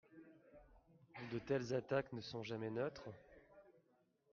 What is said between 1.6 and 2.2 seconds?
attaques